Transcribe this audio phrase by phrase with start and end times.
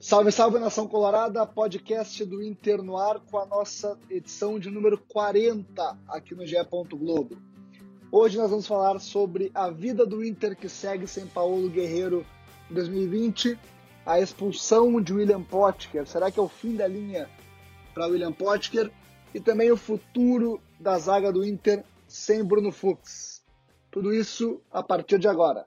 [0.00, 4.96] Salve, salve nação colorada, podcast do Inter no ar com a nossa edição de número
[4.96, 6.56] 40 aqui no GE.
[6.92, 7.36] Globo.
[8.12, 12.24] Hoje nós vamos falar sobre a vida do Inter que segue sem Paulo Guerreiro
[12.70, 13.58] em 2020,
[14.06, 17.28] a expulsão de William Potker, será que é o fim da linha
[17.92, 18.92] para William Potker?
[19.34, 23.42] E também o futuro da zaga do Inter sem Bruno Fux.
[23.90, 25.66] Tudo isso a partir de agora.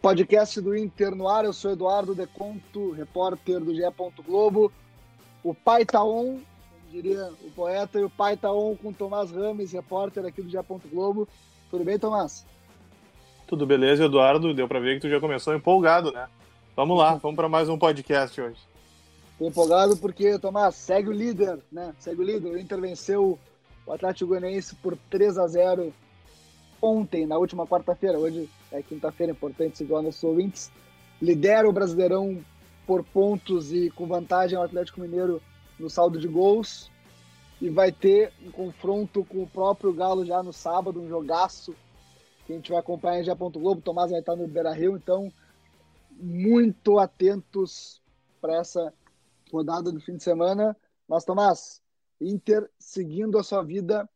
[0.00, 3.82] Podcast do Inter no ar, eu sou Eduardo Deconto, repórter do GE.
[4.24, 4.72] Globo.
[5.42, 6.38] O pai tá on,
[6.90, 10.58] diria o poeta, e o pai tá on com Tomás Rames, repórter aqui do GE.
[10.90, 11.28] Globo.
[11.68, 12.46] Tudo bem, Tomás?
[13.46, 14.54] Tudo beleza, Eduardo?
[14.54, 16.28] Deu para ver que tu já começou empolgado, né?
[16.76, 18.60] Vamos lá, vamos para mais um podcast hoje.
[19.36, 21.92] Tô empolgado porque, Tomás, segue o líder, né?
[21.98, 22.52] Segue o líder.
[22.52, 23.36] O Inter venceu
[23.84, 25.92] o Atlético Goianiense por 3 a 0
[26.80, 28.18] ontem, na última quarta-feira.
[28.18, 30.70] Hoje é quinta-feira, importante seguir nossos ouvintes,
[31.20, 32.44] lidera o Brasileirão
[32.86, 35.42] por pontos e com vantagem ao Atlético Mineiro
[35.78, 36.90] no saldo de gols.
[37.60, 41.74] E vai ter um confronto com o próprio Galo já no sábado, um jogaço
[42.46, 43.34] que a gente vai acompanhar em G.
[43.34, 43.82] Globo.
[43.82, 45.30] Tomás vai estar no Beira Rio, então
[46.10, 48.00] muito atentos
[48.40, 48.92] para essa
[49.52, 50.76] rodada do fim de semana.
[51.06, 51.82] Mas, Tomás,
[52.20, 54.08] Inter seguindo a sua vida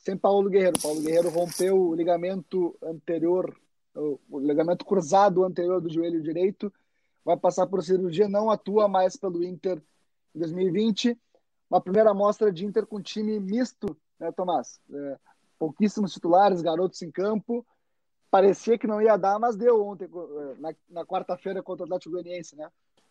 [0.00, 0.80] sem Paulo Guerreiro.
[0.80, 3.54] Paulo Guerreiro rompeu o ligamento anterior
[3.94, 6.72] o ligamento cruzado anterior do joelho direito,
[7.24, 9.82] vai passar por cirurgia, não atua mais pelo Inter
[10.34, 11.18] em 2020.
[11.68, 14.80] Uma primeira amostra de Inter com time misto, né, Tomás?
[14.92, 15.18] É,
[15.58, 17.64] pouquíssimos titulares, garotos em campo.
[18.30, 22.12] Parecia que não ia dar, mas deu ontem, é, na, na quarta-feira contra o Atlético
[22.12, 22.68] Goianiense, né?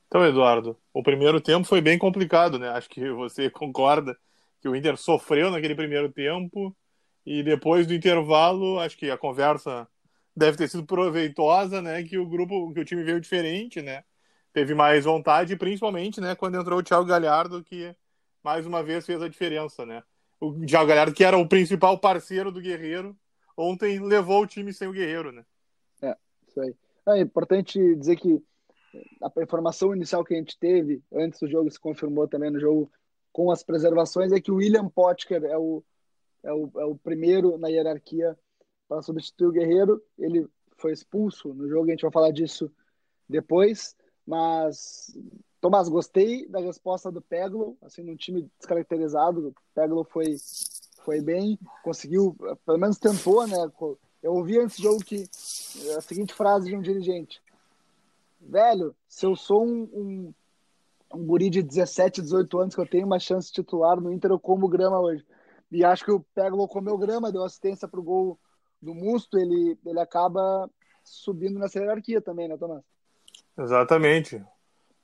[0.08, 2.70] Então, Eduardo, o primeiro tempo foi bem complicado, né?
[2.70, 4.18] Acho que você concorda
[4.62, 6.76] que o Inter sofreu naquele primeiro tempo
[7.26, 9.88] e depois do intervalo, acho que a conversa
[10.36, 12.04] deve ter sido proveitosa, né?
[12.04, 14.04] Que o grupo, que o time veio diferente, né?
[14.54, 16.36] Teve mais vontade, principalmente, né?
[16.36, 17.96] Quando entrou o Thiago Galhardo, que
[18.44, 20.02] mais uma vez fez a diferença, né?
[20.40, 23.16] O Thiago Galhardo, que era o principal parceiro do Guerreiro,
[23.56, 25.46] ontem levou o time sem o Guerreiro, né?
[26.02, 26.16] É,
[26.48, 26.74] isso aí.
[27.10, 28.42] É importante dizer que
[29.22, 32.92] a informação inicial que a gente teve antes do jogo se confirmou também no jogo
[33.40, 35.82] com as preservações é que o William Potker é o,
[36.44, 38.38] é o, é o primeiro na hierarquia
[38.86, 40.04] para substituir o Guerreiro.
[40.18, 40.46] Ele
[40.76, 42.70] foi expulso no jogo, a gente vai falar disso
[43.30, 43.96] depois.
[44.28, 45.18] Mas,
[45.62, 49.48] Tomás, gostei da resposta do Peglo, assim, num time descaracterizado.
[49.48, 50.36] O Peglo foi,
[51.06, 52.36] foi bem, conseguiu,
[52.66, 53.72] pelo menos tentou, né?
[54.22, 55.24] Eu ouvi antes do jogo que
[55.98, 57.42] a seguinte frase de um dirigente:
[58.42, 60.34] Velho, se eu sou um, um,
[61.14, 64.40] um guri de 17, 18 anos que eu tenho uma chance titular no Inter, eu
[64.40, 65.26] como grama hoje.
[65.72, 68.40] E acho que o Peglo comeu grama, deu assistência para o gol
[68.82, 70.70] do Musto, ele, ele acaba
[71.04, 72.84] subindo nessa hierarquia também, né, Tomás?
[73.58, 74.44] Exatamente.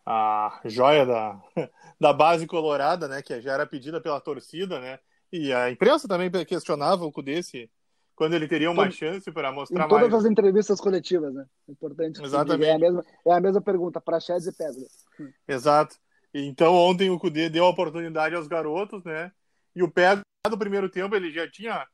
[0.06, 1.42] A joia da,
[2.00, 5.00] da base colorada, né, que já era pedida pela torcida, né,
[5.32, 7.70] e a imprensa também questionava o Cudesse
[8.16, 10.26] quando ele teria uma chance para mostrar em todas mais.
[10.26, 11.46] as entrevistas coletivas, né?
[11.68, 12.24] Importante.
[12.24, 12.70] Exatamente.
[12.70, 14.86] É a mesma, é a mesma pergunta, para Praxedes e Pedro.
[15.48, 15.96] Exato.
[16.34, 19.32] Então ontem o Cudê deu a oportunidade aos garotos, né?
[19.76, 21.86] E o Pedro, no primeiro tempo, ele já tinha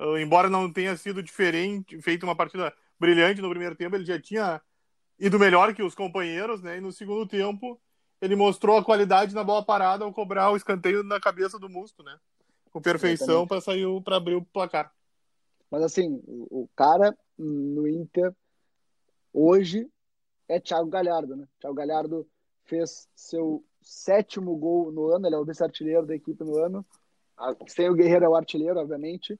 [0.00, 4.18] Uh, embora não tenha sido diferente, feito uma partida brilhante no primeiro tempo, ele já
[4.18, 4.58] tinha
[5.18, 6.78] ido melhor que os companheiros, né?
[6.78, 7.78] E no segundo tempo
[8.18, 12.02] ele mostrou a qualidade na bola parada ao cobrar o escanteio na cabeça do Musto,
[12.02, 12.16] né?
[12.70, 14.90] Com perfeição para sair para abrir o placar.
[15.70, 18.34] Mas assim, o cara no Inter
[19.32, 19.88] hoje
[20.48, 21.46] é Thiago Galhardo, né?
[21.60, 22.26] Thiago Galhardo
[22.64, 26.84] fez seu sétimo gol no ano, ele é o vice-artilheiro da equipe no ano.
[27.68, 29.38] Sem o Guerreiro é o artilheiro, obviamente.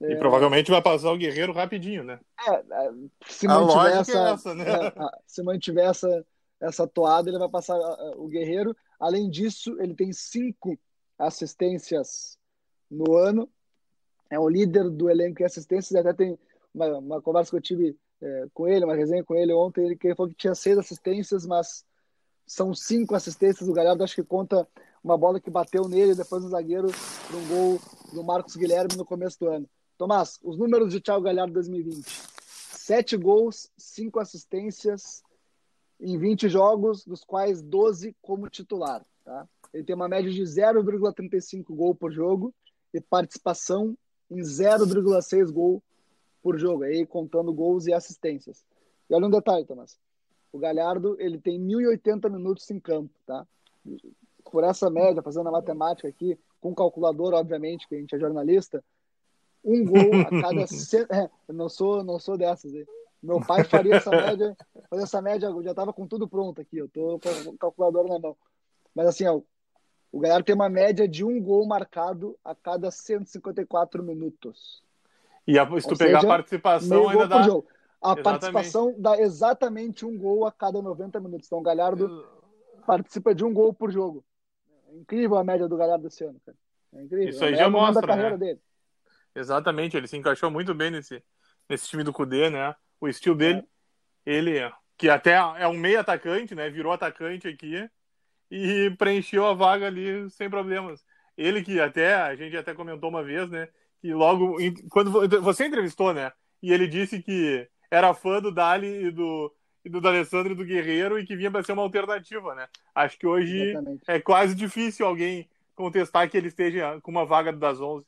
[0.00, 0.16] E é...
[0.16, 2.20] provavelmente vai passar o Guerreiro rapidinho, né?
[2.46, 2.92] É, é
[3.26, 4.64] se mantiver essa, é essa, né?
[4.64, 4.92] é,
[5.26, 6.26] se mantiver essa,
[6.60, 7.76] essa toada, ele vai passar
[8.16, 8.76] o Guerreiro.
[9.00, 10.78] Além disso, ele tem cinco
[11.18, 12.38] assistências
[12.90, 13.50] no ano.
[14.32, 15.94] É o líder do elenco em assistências.
[15.94, 16.38] Até tem
[16.74, 19.84] uma, uma conversa que eu tive é, com ele, uma resenha com ele ontem.
[19.84, 21.84] Ele, falou que tinha seis assistências, mas
[22.46, 23.68] são cinco assistências.
[23.68, 24.66] O Galhardo acho que conta
[25.04, 26.88] uma bola que bateu nele depois do zagueiro
[27.26, 27.80] para um gol
[28.14, 29.68] do Marcos Guilherme no começo do ano.
[29.98, 32.02] Tomás, os números de Thiago Galhardo 2020.
[32.70, 35.22] Sete gols, cinco assistências
[36.00, 39.04] em 20 jogos, dos quais 12 como titular.
[39.22, 39.46] Tá?
[39.74, 42.54] Ele tem uma média de 0,35 gol por jogo
[42.94, 43.94] e participação
[44.32, 45.82] em 0,6 gol
[46.42, 48.64] por jogo, aí contando gols e assistências.
[49.08, 49.98] E olha um detalhe, Tomás.
[50.52, 53.46] O Galhardo, ele tem 1.080 minutos em campo, tá?
[54.44, 58.84] Por essa média, fazendo a matemática aqui, com calculador, obviamente, que a gente é jornalista,
[59.64, 60.64] um gol a cada.
[61.12, 62.74] É, não sou, não sou dessas.
[62.74, 62.86] Aí.
[63.22, 64.56] Meu pai faria essa média,
[64.90, 68.08] fazer essa média, eu já tava com tudo pronto aqui, eu tô com o calculador
[68.08, 68.36] na mão.
[68.94, 69.40] Mas assim, ó,
[70.12, 74.82] o Galhardo tem uma média de um gol marcado a cada 154 minutos.
[75.46, 77.42] E a, se tu Ou pegar seja, a participação, ainda dá.
[77.42, 77.66] Jogo.
[78.00, 78.22] A exatamente.
[78.22, 81.46] participação dá exatamente um gol a cada 90 minutos.
[81.46, 82.28] Então o Galhardo
[82.86, 84.22] participa de um gol por jogo.
[84.90, 86.58] É incrível a média do Galhardo esse ano, cara.
[86.92, 87.28] É incrível.
[87.30, 88.36] Isso aí é já mostra, carreira né?
[88.36, 88.60] dele.
[89.34, 91.22] Exatamente, ele se encaixou muito bem nesse,
[91.66, 92.74] nesse time do Cudê, né?
[93.00, 93.66] O estilo dele,
[94.26, 94.30] é.
[94.30, 96.68] ele, que até é um meio atacante, né?
[96.68, 97.88] Virou atacante aqui
[98.52, 101.02] e preencheu a vaga ali sem problemas.
[101.36, 103.68] Ele que até, a gente até comentou uma vez, né?
[104.02, 104.58] Que logo,
[104.90, 105.10] quando
[105.40, 106.30] você entrevistou, né?
[106.62, 109.52] E ele disse que era fã do Dali e do,
[109.84, 112.68] e do D'Alessandro e do Guerreiro e que vinha para ser uma alternativa, né?
[112.94, 114.02] Acho que hoje Exatamente.
[114.06, 118.04] é quase difícil alguém contestar que ele esteja com uma vaga das 11.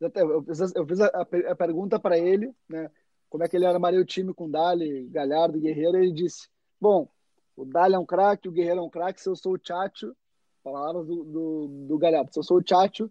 [0.00, 2.90] Eu fiz, eu fiz a, a, pergunta para ele, né?
[3.30, 5.98] Como é que ele armaria o time com Dali, Galhardo, Guerreiro?
[5.98, 6.48] E ele disse:
[6.80, 7.08] Bom,
[7.56, 9.20] o Dali é um craque, o Guerreiro é um craque.
[9.20, 10.14] Se eu sou o Tchatcho,
[10.62, 13.10] palavras do, do, do Galhardo, se eu sou o Tchatcho,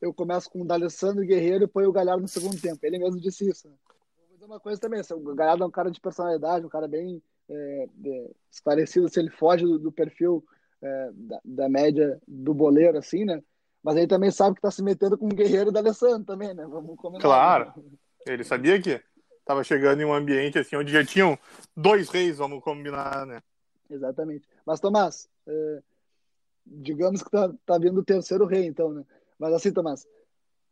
[0.00, 2.78] eu começo com o D'Alessandro Guerreiro e põe o Galhardo no segundo tempo.
[2.82, 3.68] Ele mesmo disse isso.
[3.68, 3.74] Né?
[4.28, 7.22] Vou dizer uma coisa também: o Galhardo é um cara de personalidade, um cara bem
[7.48, 10.44] é, é, esclarecido, se ele foge do, do perfil
[10.82, 13.42] é, da, da, média do boleiro, assim, né?
[13.82, 16.66] Mas ele também sabe que está se metendo com o Guerreiro da Alessandro também, né?
[16.66, 17.22] Vamos combinar.
[17.22, 17.72] Claro.
[18.26, 19.00] Ele sabia que
[19.38, 21.38] estava chegando em um ambiente assim onde já tinham
[21.76, 23.42] dois reis, vamos combinar, né?
[23.90, 24.48] Exatamente.
[24.64, 25.82] Mas, Tomás, é,
[26.66, 29.04] digamos que tá, tá vindo o terceiro rei, então, né?
[29.38, 30.06] Mas assim, Tomás,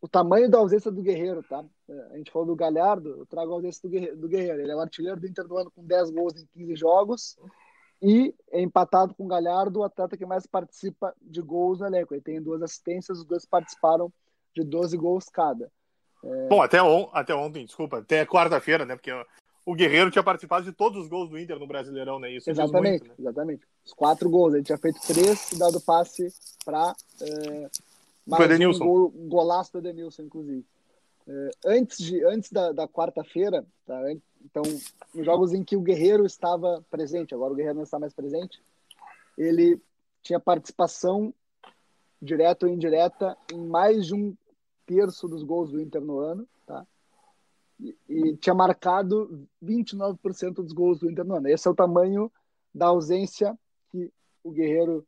[0.00, 1.64] o tamanho da ausência do Guerreiro, tá?
[1.88, 4.16] É, a gente falou do Galhardo, eu trago a ausência do Guerreiro.
[4.16, 4.60] Do Guerreiro.
[4.60, 7.36] Ele é o artilheiro do Inter do ano com 10 gols em 15 jogos
[8.02, 12.14] e é empatado com o Galhardo, o atleta que mais participa de gols no elenco.
[12.14, 14.10] Ele tem duas assistências, os dois participaram
[14.54, 15.70] de 12 gols cada.
[16.24, 16.48] É...
[16.48, 18.96] Bom, até, on, até ontem, desculpa, até quarta-feira, né?
[18.96, 19.10] Porque
[19.64, 22.30] o Guerreiro tinha participado de todos os gols do Inter no Brasileirão, né?
[22.32, 23.14] Isso exatamente, muito, né?
[23.18, 23.62] exatamente.
[23.84, 24.54] Os quatro gols.
[24.54, 26.32] Ele tinha feito três e dado passe
[26.64, 27.70] para é,
[28.26, 30.64] mais um gol, golaço do Edenilson, inclusive.
[31.26, 34.10] É, antes de, antes da, da quarta-feira, tá?
[34.44, 34.62] então,
[35.14, 38.60] nos jogos em que o Guerreiro estava presente, agora o Guerreiro não está mais presente,
[39.36, 39.80] ele
[40.22, 41.32] tinha participação
[42.20, 44.34] direta ou indireta em mais de um
[44.86, 46.86] terço dos gols do Inter no ano, tá?
[48.08, 51.48] E, tinha marcado 29% dos gols do Inter no ano.
[51.48, 52.30] Esse é o tamanho
[52.74, 53.58] da ausência
[53.90, 54.12] que
[54.44, 55.06] o Guerreiro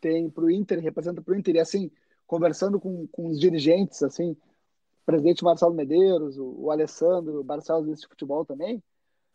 [0.00, 1.56] tem para o Inter, representa para o Inter.
[1.56, 1.90] E assim,
[2.26, 8.00] conversando com, com os dirigentes, assim, o presidente Marcelo Medeiros, o, o Alessandro, o Barcelos
[8.00, 8.82] de futebol também,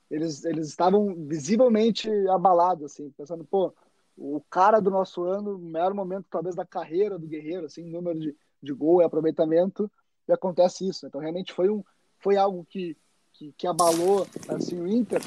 [0.10, 3.74] eles, eles estavam visivelmente abalados, assim, pensando, pô,
[4.18, 8.20] o cara do nosso ano, o maior momento talvez da carreira do Guerreiro, assim, número
[8.20, 9.90] de, de gol e aproveitamento,
[10.28, 11.06] e acontece isso.
[11.06, 11.84] Então, realmente foi, um,
[12.20, 12.96] foi algo que,
[13.34, 15.22] que, que abalou assim, o Inter,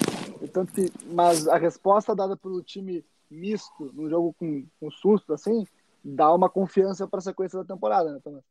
[0.52, 5.66] tanto que, mas a resposta dada pelo time misto, num jogo com, com susto, assim,
[6.04, 8.44] dá uma confiança para a sequência da temporada, né, Thomas?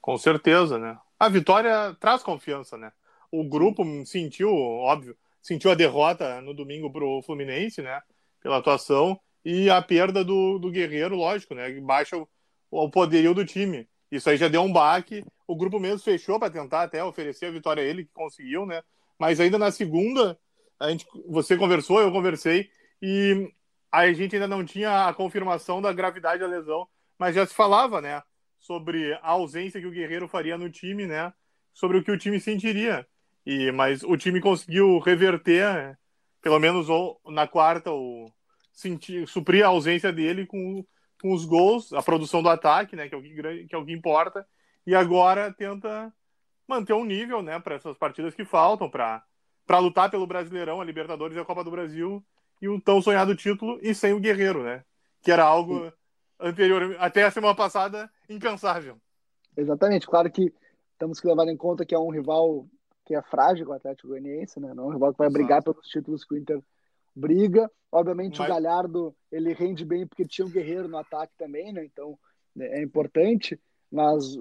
[0.00, 0.98] Com certeza, né?
[1.18, 2.92] A vitória traz confiança, né?
[3.30, 8.00] O grupo sentiu, óbvio, sentiu a derrota no domingo pro Fluminense, né?
[8.40, 11.70] Pela atuação e a perda do, do Guerreiro, lógico, né?
[11.80, 12.28] Baixa o,
[12.70, 13.88] o poderio do time.
[14.10, 15.24] Isso aí já deu um baque.
[15.48, 18.82] O grupo mesmo fechou para tentar até oferecer a vitória a ele, que conseguiu, né?
[19.18, 20.38] Mas ainda na segunda,
[20.78, 22.70] a gente, você conversou, eu conversei,
[23.02, 23.50] e
[23.90, 26.86] a gente ainda não tinha a confirmação da gravidade da lesão,
[27.18, 28.22] mas já se falava, né,
[28.58, 31.32] sobre a ausência que o Guerreiro faria no time, né,
[31.72, 33.06] sobre o que o time sentiria.
[33.46, 35.98] E mas o time conseguiu reverter,
[36.42, 36.88] pelo menos
[37.26, 38.30] na quarta, o
[38.72, 40.84] sentir, suprir a ausência dele com,
[41.20, 43.86] com os gols, a produção do ataque, né, que é o que, que é o
[43.86, 44.46] que importa.
[44.88, 46.10] E agora tenta
[46.66, 49.22] manter um nível, né, para essas partidas que faltam para
[49.66, 52.24] para lutar pelo Brasileirão, a Libertadores e a Copa do Brasil
[52.62, 54.82] e o tão sonhado título e sem o Guerreiro, né?
[55.20, 55.92] Que era algo
[56.40, 58.96] anterior, até a semana passada, impensável.
[59.54, 60.06] Exatamente.
[60.06, 60.54] Claro que
[60.98, 62.66] temos que levar em conta que é um rival
[63.04, 64.72] que é frágil, o Atlético Goianiense, né?
[64.72, 65.38] Não é um rival que vai Exato.
[65.38, 66.62] brigar pelos títulos que o Inter
[67.14, 67.70] briga.
[67.92, 68.48] Obviamente Mas...
[68.48, 71.84] o Galhardo, ele rende bem porque tinha o Guerreiro no ataque também, né?
[71.84, 72.18] Então
[72.58, 73.60] é importante,
[73.92, 74.34] mas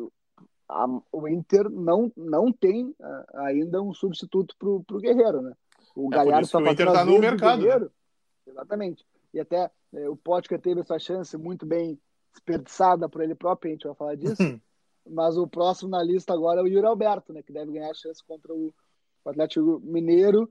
[0.69, 5.53] a, o Inter não, não tem uh, ainda um substituto para o Guerreiro, né?
[5.95, 7.65] O é Galhardo só o Inter está no mercado.
[7.65, 7.89] Né?
[8.45, 9.05] Exatamente.
[9.33, 11.99] E até é, o Potker teve essa chance muito bem
[12.33, 14.61] desperdiçada por ele próprio, a gente vai falar disso.
[15.09, 17.41] Mas o próximo na lista agora é o Yuri Alberto, né?
[17.41, 18.73] Que deve ganhar a chance contra o,
[19.23, 20.49] o Atlético Mineiro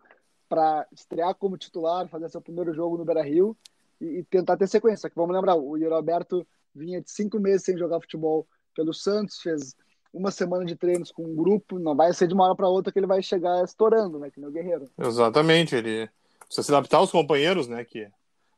[0.49, 3.57] para estrear como titular, fazer seu primeiro jogo no Beira-Rio
[4.01, 5.11] e, e, tentar ter sequência.
[5.11, 9.41] Que vamos lembrar, o Yuri Alberto vinha de cinco meses sem jogar futebol pelo Santos,
[9.41, 9.77] fez
[10.17, 12.93] uma semana de treinos com um grupo, não vai ser de uma hora para outra
[12.93, 14.31] que ele vai chegar estourando, né?
[14.31, 14.91] Que nem o Guerreiro.
[14.99, 16.09] Exatamente, ele
[16.41, 17.85] precisa se adaptar aos companheiros, né?
[17.85, 18.09] Que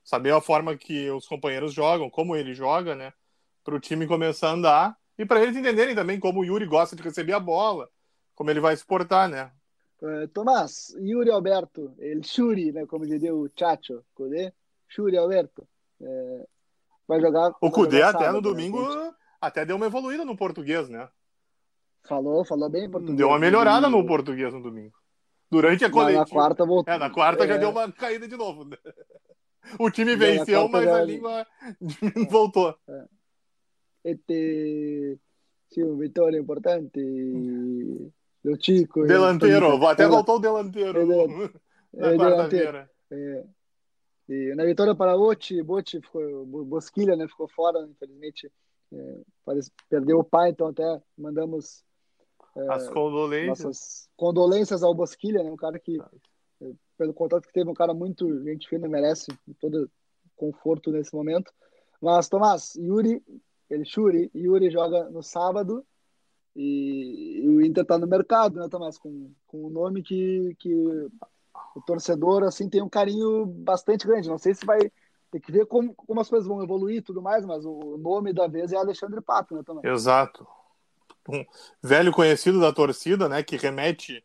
[0.04, 3.12] saber a forma que os companheiros jogam, como ele joga, né?
[3.64, 6.94] Para o time começar a andar e para eles entenderem também como o Yuri gosta
[6.94, 7.88] de receber a bola,
[8.34, 9.50] como ele vai se portar, né?
[10.00, 12.86] Uh, Tomás, Yuri Alberto, ele Shuri, né?
[12.86, 14.52] Como diria o Chacho, Kudê,
[14.86, 15.66] Shuri Alberto.
[16.00, 16.46] É,
[17.08, 17.52] vai jogar.
[17.60, 21.08] O Kudê até sábado, no né, domingo até deu uma evoluída no português, né?
[22.08, 23.18] Falou, falou bem português.
[23.18, 24.94] Deu uma melhorada no português no domingo.
[25.50, 26.20] Durante a coletiva.
[26.20, 26.94] Na quarta voltou.
[26.94, 27.48] É, na quarta é...
[27.48, 28.64] já deu uma caída de novo.
[28.64, 28.76] Né?
[29.78, 31.46] O time venceu, mas a língua
[32.30, 32.74] voltou.
[32.88, 33.04] É.
[34.04, 35.18] Este
[35.70, 36.98] sim, uma vitória importante.
[38.42, 39.06] Do Chico.
[39.06, 41.00] Delantero, até voltou o delantero.
[41.94, 42.90] É, na quarta-feira.
[43.10, 43.44] É.
[44.28, 48.52] E na vitória para Bote, Bote ficou, Bosquilha, né, ficou fora, infelizmente,
[48.92, 49.20] é,
[49.88, 50.84] perdeu o pai, então até
[51.16, 51.87] mandamos é,
[52.68, 53.64] as condolências.
[53.64, 55.98] Nossas condolências ao Bosquilha, né, um cara que,
[56.60, 59.26] é, pelo contato que teve, um cara muito gente fina, merece
[59.60, 59.90] todo
[60.36, 61.52] conforto nesse momento.
[62.00, 63.22] Mas, Tomás, Yuri,
[63.68, 65.84] ele Shuri, Yuri joga no sábado
[66.54, 70.74] e, e o Inter tá no mercado, né, Tomás, com, com um nome que, que
[70.74, 74.28] o torcedor assim tem um carinho bastante grande.
[74.28, 74.78] Não sei se vai
[75.30, 78.32] ter que ver como, como as coisas vão evoluir e tudo mais, mas o nome
[78.32, 79.90] da vez é Alexandre Pato, né, também.
[79.90, 80.46] Exato.
[81.28, 81.44] Um
[81.82, 84.24] velho conhecido da torcida, né, que remete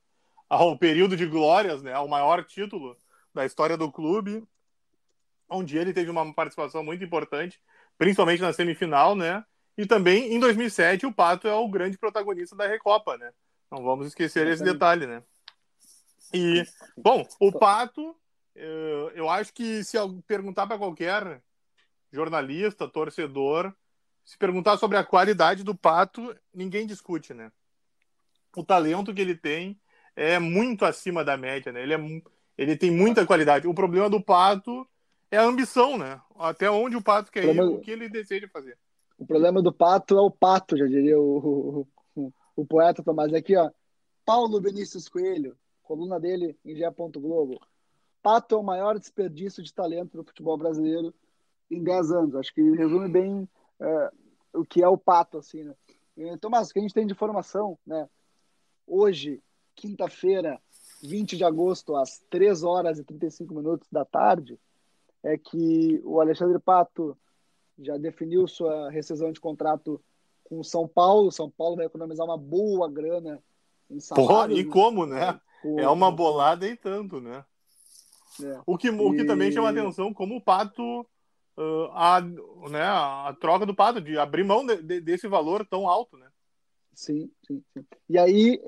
[0.49, 2.97] ao período de glórias, né, ao maior título
[3.33, 4.47] da história do clube,
[5.49, 7.59] onde ele teve uma participação muito importante,
[7.97, 9.43] principalmente na semifinal, né?
[9.77, 13.31] E também em 2007 o Pato é o grande protagonista da Recopa, né?
[13.71, 15.23] Não vamos esquecer esse detalhe, né?
[16.33, 16.63] E,
[16.97, 18.15] bom, o Pato,
[18.55, 21.41] eh, eu acho que se perguntar para qualquer
[22.11, 23.73] jornalista, torcedor,
[24.23, 27.51] se perguntar sobre a qualidade do Pato, ninguém discute, né?
[28.55, 29.79] O talento que ele tem
[30.15, 31.81] é muito acima da média, né?
[31.81, 32.21] Ele, é,
[32.57, 33.67] ele tem muita qualidade.
[33.67, 34.87] O problema do Pato
[35.29, 36.21] é a ambição, né?
[36.37, 37.71] Até onde o Pato quer o problema...
[37.71, 38.77] ir, o que ele deseja fazer.
[39.17, 43.33] O problema do Pato é o Pato, já diria o, o, o poeta Tomás.
[43.33, 43.69] Aqui, ó.
[44.25, 46.89] Paulo Benícius Coelho, coluna dele em Gé.
[46.91, 47.59] Globo.
[48.21, 51.13] Pato é o maior desperdício de talento do futebol brasileiro
[51.69, 52.35] em 10 anos.
[52.35, 53.49] Acho que resume bem
[53.83, 54.11] é,
[54.53, 55.75] o que é o Pato, assim, né?
[56.15, 58.07] Então, mas o que a gente tem de informação, né?
[58.85, 59.41] Hoje,
[59.75, 60.61] quinta-feira,
[61.01, 64.59] 20 de agosto, às 3 horas e 35 minutos da tarde,
[65.23, 67.17] é que o Alexandre Pato
[67.79, 69.99] já definiu sua rescisão de contrato
[70.43, 71.31] com o São Paulo.
[71.31, 73.41] São Paulo vai economizar uma boa grana
[73.89, 74.27] em salário.
[74.27, 75.39] Porra, e como, né?
[75.77, 77.43] É uma bolada e tanto, né?
[78.41, 78.59] É.
[78.65, 81.05] O, que, o que também chama atenção, como o Pato,
[81.57, 82.21] uh, a,
[82.69, 86.27] né, a troca do Pato, de abrir mão de, de, desse valor tão alto, né?
[86.93, 87.85] Sim, sim, sim.
[88.07, 88.61] E aí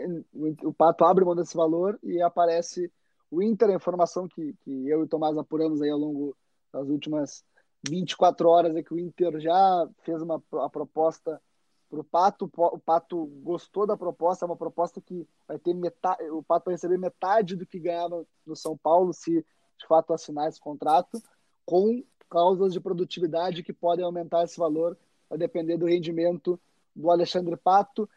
[0.63, 2.91] o Pato abre mão desse valor e aparece
[3.29, 6.35] o Inter, a informação que, que eu e o Tomás apuramos aí ao longo
[6.71, 7.43] das últimas
[7.87, 11.41] 24 horas, é que o Inter já fez uma a proposta
[11.89, 12.51] para o Pato.
[12.55, 16.73] O Pato gostou da proposta, é uma proposta que vai ter metade, o Pato vai
[16.73, 19.45] receber metade do que ganhava no São Paulo se
[19.77, 21.21] de fato assinar esse contrato,
[21.65, 24.97] com causas de produtividade que podem aumentar esse valor
[25.29, 26.59] a depender do rendimento
[26.95, 28.09] do Alexandre Pato.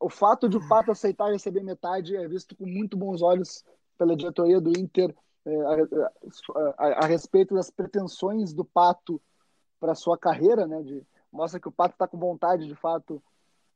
[0.00, 3.64] O fato de o Pato aceitar receber metade é visto com muito bons olhos
[3.98, 5.14] pela diretoria do Inter
[5.46, 6.12] é, a,
[6.78, 9.20] a, a, respeito das pretensões do Pato
[9.78, 10.82] para sua carreira, né?
[10.82, 13.22] De, mostra que o Pato está com vontade, de fato,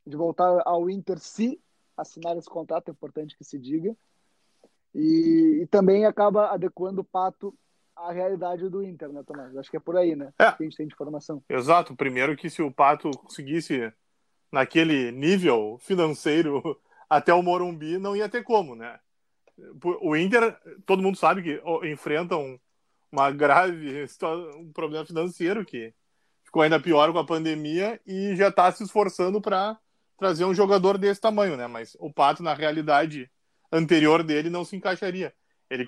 [0.07, 1.61] de voltar ao Inter se
[1.95, 3.95] assinar esse contrato, é importante que se diga.
[4.95, 7.55] E, e também acaba adequando o Pato
[7.99, 9.57] à realidade do Inter, né, Tomás?
[9.57, 10.33] Acho que é por aí, né?
[10.39, 10.53] É.
[10.53, 11.43] Que a gente tem de informação.
[11.49, 11.97] Exato.
[11.97, 13.93] Primeiro que se o Pato conseguisse
[14.51, 18.99] naquele nível financeiro até o Morumbi, não ia ter como, né?
[20.01, 22.59] O Inter, todo mundo sabe que enfrenta um,
[23.11, 24.07] uma grave
[24.57, 25.93] um problema financeiro que
[26.45, 29.77] ficou ainda pior com a pandemia e já está se esforçando para
[30.17, 31.67] trazer um jogador desse tamanho, né?
[31.67, 33.31] Mas o Pato, na realidade
[33.71, 35.35] anterior dele, não se encaixaria.
[35.71, 35.87] Ele,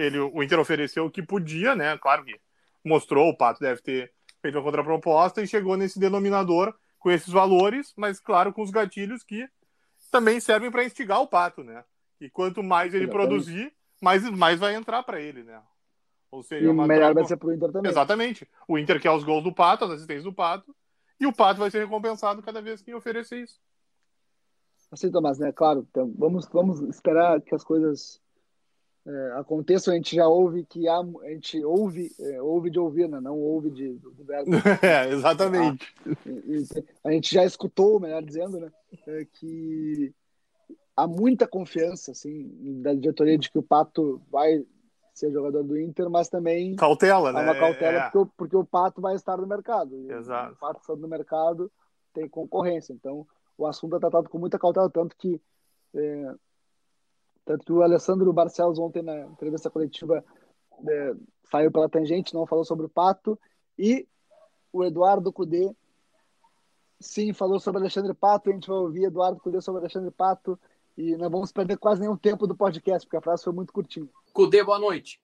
[0.00, 1.96] ele, o Inter ofereceu o que podia, né?
[1.98, 2.40] Claro que
[2.84, 7.92] mostrou, o Pato deve ter feito uma contraproposta e chegou nesse denominador com esses valores,
[7.96, 9.48] mas claro, com os gatilhos que
[10.10, 11.84] também servem para instigar o pato, né?
[12.20, 13.28] E quanto mais ele Exatamente.
[13.28, 15.60] produzir, mais, mais vai entrar para ele, né?
[16.30, 17.14] Ou seja, e melhor troca...
[17.14, 17.90] vai ser pro Inter também.
[17.90, 18.48] Exatamente.
[18.66, 20.74] O Inter quer os gols do Pato, as assistências do Pato,
[21.20, 23.58] e o Pato vai ser recompensado cada vez que oferecer isso.
[24.90, 25.52] Assim, Tomás, né?
[25.52, 28.20] Claro, então, vamos, vamos esperar que as coisas
[29.08, 29.92] é, aconteçam.
[29.92, 33.18] A gente já ouve que há, a gente ouve, é, ouve de ouvir, né?
[33.20, 34.50] Não ouve de, do, do verbo.
[34.82, 35.94] É, exatamente.
[36.06, 38.70] Ah, e, e, a gente já escutou, melhor dizendo, né?
[39.06, 40.14] É, que
[40.94, 44.64] há muita confiança, assim, da diretoria de que o Pato vai
[45.14, 47.42] ser jogador do Inter, mas também cautela, né?
[47.42, 48.02] Uma cautela é.
[48.02, 49.94] porque, o, porque o Pato vai estar no mercado.
[50.12, 50.52] Exato.
[50.52, 51.72] O Pato estando no mercado
[52.12, 55.40] tem concorrência, então o assunto é tratado com muita cautela, tanto que
[55.94, 56.34] é,
[57.48, 60.22] tanto que o Alessandro Barcelos ontem na entrevista coletiva
[60.86, 61.14] é,
[61.50, 63.40] saiu pela tangente, não falou sobre o Pato
[63.78, 64.06] e
[64.70, 65.74] o Eduardo Cudê
[67.00, 70.60] sim falou sobre Alexandre Pato, a gente vai ouvir Eduardo Cudê sobre Alexandre Pato
[70.94, 74.08] e não vamos perder quase nenhum tempo do podcast, porque a frase foi muito curtinha.
[74.34, 75.18] Cudê, boa noite.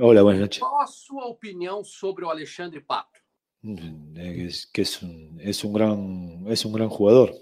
[0.00, 0.58] Olá, boa noite.
[0.58, 3.20] Qual a sua opinião sobre o Alexandre Pato?
[4.16, 7.32] Es que es un, es un gran es un gran jugador.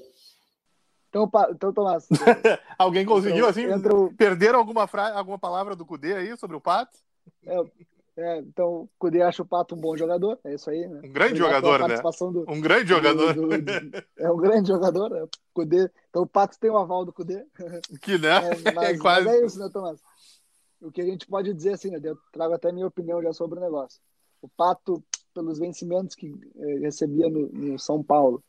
[1.11, 2.09] Então, então Tomás.
[2.79, 6.97] Alguém conseguiu assim entra perder alguma frase, alguma palavra do Cudê aí sobre o Pato?
[7.45, 7.57] É,
[8.17, 11.01] é, então, o Cudê acha o Pato um bom jogador, é isso aí, né?
[11.05, 11.97] Um grande jogador, né?
[12.01, 13.35] Do, um grande jogador.
[13.35, 15.27] Do, do, é um grande jogador, é.
[15.53, 15.91] Cudê.
[16.09, 17.45] Então o Pato tem o aval do Cudê.
[18.01, 18.37] Que né?
[18.37, 19.27] É, mas, é quase...
[19.27, 20.01] mas é isso, né, Tomás?
[20.81, 22.01] O que a gente pode dizer assim, né?
[22.03, 24.01] Eu trago até minha opinião já sobre o negócio.
[24.41, 25.03] O Pato,
[25.35, 28.43] pelos vencimentos que eh, recebia no, no São Paulo,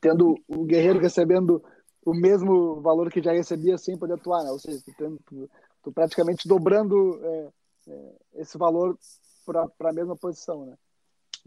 [0.00, 1.62] tendo o Guerreiro recebendo
[2.04, 4.50] o mesmo valor que já recebia sem poder atuar, né?
[4.50, 5.50] Ou seja, tu, tu,
[5.82, 7.52] tu praticamente dobrando é,
[7.88, 8.98] é, esse valor
[9.44, 10.76] para a mesma posição, né?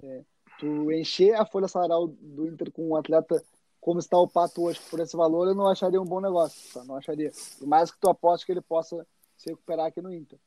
[0.03, 0.23] É,
[0.59, 3.43] tu encher a folha salarial do Inter com um atleta
[3.85, 6.83] como está o Pato hoje por esse valor, eu não acharia um bom negócio, tá?
[6.83, 7.31] não acharia.
[7.59, 9.05] Por mais que tu aposte que ele possa
[9.37, 10.39] se recuperar aqui no Inter.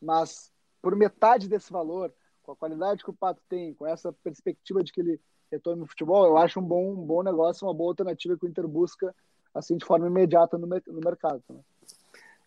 [0.00, 4.84] Mas por metade desse valor, com a qualidade que o Pato tem, com essa perspectiva
[4.84, 7.90] de que ele retorne no futebol, eu acho um bom, um bom negócio, uma boa
[7.90, 9.14] alternativa que o Inter busca
[9.54, 11.42] assim de forma imediata no, no mercado.
[11.48, 11.60] Né?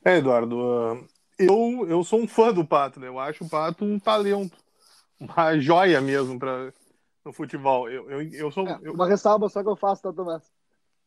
[0.05, 3.07] É, Eduardo, uh, eu, eu sou um fã do Pato, né?
[3.07, 4.57] Eu acho o Pato um talento,
[5.19, 6.73] uma joia mesmo para
[7.23, 7.89] no futebol.
[7.89, 8.67] Eu, eu, eu sou.
[8.67, 8.93] É, eu...
[8.93, 10.43] Uma ressalva só que eu faço, tá, Tomás?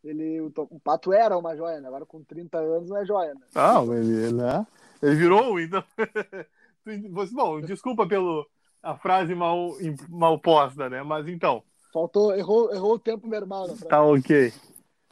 [0.05, 1.89] Ele, o, o, Pato era uma joia, né?
[1.89, 3.41] Agora com 30 anos não é joia, né?
[3.55, 4.67] Ah, ele, né?
[5.03, 5.83] ele virou, então.
[7.33, 8.47] Bom, desculpa pelo
[8.81, 9.73] a frase mal,
[10.09, 11.03] mal posta, né?
[11.03, 11.63] Mas então.
[11.97, 13.75] Faltou, errou, errou o tempo normal.
[13.89, 14.53] Tá ok.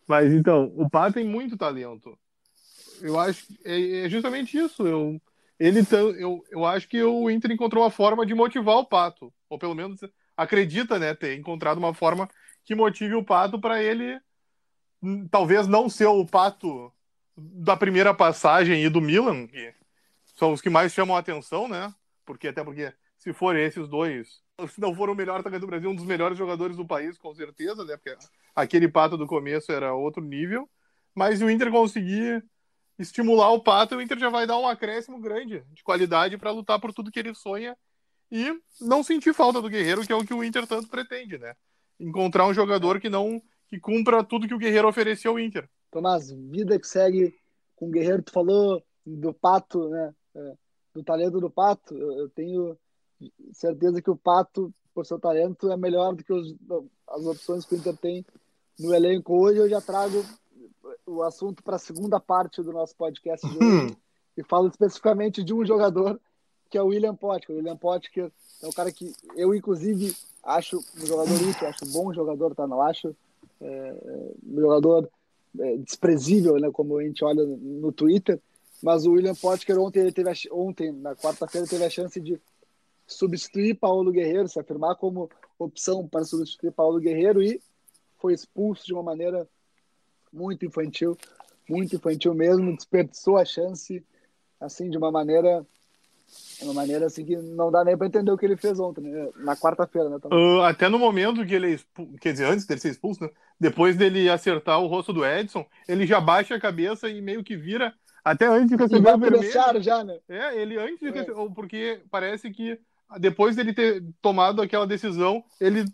[0.06, 2.14] Mas então, o Pato tem muito talento.
[3.00, 4.86] Eu acho é, é justamente isso.
[4.86, 5.18] Eu,
[5.58, 5.80] ele
[6.18, 9.74] eu, eu acho que o Inter encontrou uma forma de motivar o Pato, ou pelo
[9.74, 9.98] menos
[10.36, 12.28] acredita, né, ter encontrado uma forma
[12.66, 14.20] que motive o Pato para ele
[15.02, 16.92] hum, talvez não ser o Pato
[17.34, 19.72] da primeira passagem e do Milan, que
[20.34, 21.94] são os que mais chamam a atenção, né?
[22.26, 25.90] Porque até porque se forem esses dois, se não for o melhor atacante do Brasil,
[25.90, 27.96] um dos melhores jogadores do país, com certeza, né?
[27.96, 28.16] Porque
[28.54, 30.68] aquele Pato do começo era outro nível.
[31.14, 32.44] Mas o Inter conseguir
[32.98, 36.80] estimular o Pato, o Inter já vai dar um acréscimo grande de qualidade para lutar
[36.80, 37.76] por tudo que ele sonha
[38.30, 41.54] e não sentir falta do Guerreiro, que é o que o Inter tanto pretende, né?
[41.98, 45.68] Encontrar um jogador que não que cumpra tudo que o Guerreiro ofereceu ao Inter.
[45.90, 47.34] Tomás, vida que segue
[47.76, 50.14] com o Guerreiro, tu falou do Pato, né?
[50.34, 50.54] É,
[50.94, 51.96] do talento do Pato.
[51.96, 52.76] Eu tenho
[53.52, 56.54] certeza que o Pato, por seu talento, é melhor do que os,
[57.08, 58.24] as opções que o Inter tem
[58.78, 59.58] no elenco hoje.
[59.58, 60.24] Eu já trago
[61.06, 63.96] o assunto para a segunda parte do nosso podcast de hoje hum.
[64.36, 66.20] e falo especificamente de um jogador
[66.70, 67.54] que é o William Potker.
[67.54, 68.30] O William Potker
[68.62, 72.66] é um cara que eu, inclusive, acho um jogador útil, acho um bom jogador, tá?
[72.66, 73.14] Não acho
[73.60, 73.94] é,
[74.44, 75.08] um jogador
[75.58, 76.70] é, desprezível, né?
[76.72, 78.40] Como a gente olha no Twitter.
[78.82, 82.40] Mas o William Potker ontem, ele teve a, ontem na quarta-feira, teve a chance de
[83.06, 87.60] substituir Paulo Guerreiro, se afirmar como opção para substituir Paulo Guerreiro e
[88.18, 89.46] foi expulso de uma maneira
[90.32, 91.16] muito infantil,
[91.68, 94.04] muito infantil mesmo, desperdiçou a chance
[94.60, 95.66] assim de uma maneira
[96.62, 99.28] uma maneira assim que não dá nem para entender o que ele fez ontem, né?
[99.36, 100.16] na quarta-feira, né?
[100.24, 103.30] Uh, até no momento que ele, é expulso, quer dizer, antes dele ser expulso, né?
[103.60, 107.56] depois dele acertar o rosto do Edson, ele já baixa a cabeça e meio que
[107.56, 109.82] vira até antes de receber o vermelho.
[109.82, 110.18] já, né?
[110.28, 111.10] É, ele antes de é.
[111.10, 112.80] receber, porque parece que
[113.18, 115.84] depois dele ter tomado aquela decisão, ele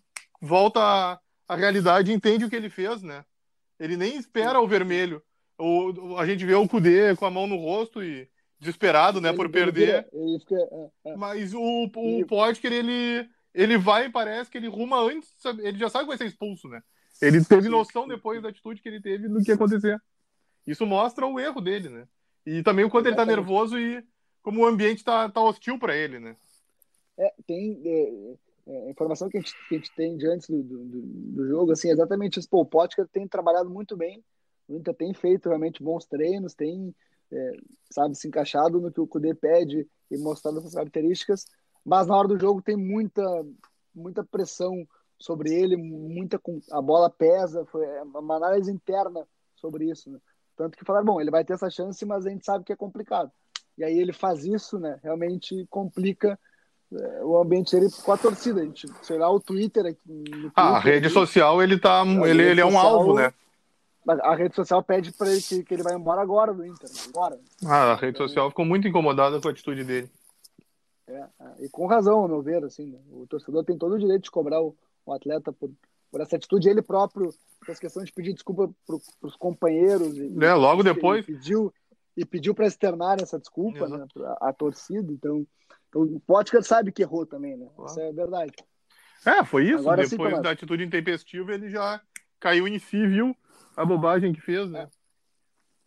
[0.40, 3.24] volta à, à realidade e entende o que ele fez, né?
[3.78, 5.22] Ele nem espera o vermelho.
[5.58, 9.36] O, a gente vê o Kudê com a mão no rosto e desesperado, né, ele,
[9.36, 10.06] por perder.
[10.12, 11.16] Ele fica, é, é.
[11.16, 15.88] Mas o, o Potker, ele, ele vai e parece que ele ruma antes, ele já
[15.88, 16.82] sabe que vai ser expulso, né?
[17.22, 20.00] Ele teve noção depois da atitude que ele teve do que ia acontecer.
[20.66, 22.06] Isso mostra o erro dele, né?
[22.46, 24.02] E também o quanto ele tá nervoso e
[24.42, 26.36] como o ambiente tá, tá hostil para ele, né?
[27.20, 30.62] É, tem é, é, informação que a gente, que a gente tem de antes do,
[30.62, 32.48] do, do- jogo, assim, exatamente isso.
[32.48, 34.24] Pô, o Potker tem trabalhado muito bem,
[34.66, 36.94] o Inter tem feito realmente bons treinos, tem,
[37.30, 37.52] é,
[37.90, 41.44] sabe, se encaixado no que o Kudê pede e mostrando essas características,
[41.84, 43.22] mas na hora do jogo tem muita,
[43.94, 44.86] muita pressão
[45.18, 50.18] sobre ele, muita a bola pesa, foi é uma análise interna sobre isso, né?
[50.56, 52.76] Tanto que falaram, bom, ele vai ter essa chance, mas a gente sabe que é
[52.76, 53.30] complicado.
[53.76, 54.98] E aí ele faz isso, né?
[55.02, 56.38] Realmente complica
[57.22, 58.60] o ambiente dele com a torcida.
[58.60, 60.00] A gente, sei lá, o Twitter aqui.
[60.06, 62.02] no Ah, a Twitter rede aqui, social, ele tá.
[62.26, 63.32] Ele, ele é um social- alvo, né?
[64.22, 66.88] A rede social pede para ele que, que ele vai embora agora do Inter.
[66.90, 66.96] né?
[67.08, 67.38] Agora.
[67.64, 70.10] Ah, a rede social ficou muito incomodada com a atitude dele.
[71.06, 72.98] É, é, e com razão, ao meu ver, assim, né?
[73.10, 74.74] o torcedor tem todo o direito de cobrar o,
[75.04, 75.70] o atleta por,
[76.10, 76.68] por essa atitude.
[76.68, 77.32] Ele próprio,
[77.68, 80.16] essa questão de pedir desculpa para os companheiros.
[80.16, 81.22] E, É, logo depois.
[81.28, 81.72] E pediu,
[82.16, 84.06] e pediu para externar essa desculpa né,
[84.40, 85.12] a, torcida.
[85.12, 85.46] Então,
[85.90, 87.68] então, o Potker sabe que errou também, né?
[87.76, 87.90] Claro.
[87.90, 88.54] Isso é verdade.
[89.26, 89.80] É, foi isso.
[89.80, 90.42] Agora sim, Depois Tomás.
[90.42, 92.00] da atitude intempestiva, ele já
[92.38, 93.36] caiu em si, viu
[93.76, 94.88] a bobagem que fez, né?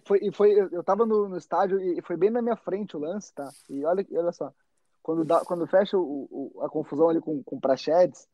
[0.06, 3.00] Foi, e foi, eu, tava no, no estádio e foi bem na minha frente o
[3.00, 3.50] lance, tá?
[3.70, 4.54] E olha, olha só,
[5.02, 8.28] quando, dá, quando fecha o, o- a confusão ali com, com o Prachedes,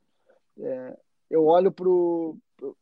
[0.59, 0.97] é,
[1.29, 2.35] eu olho pro.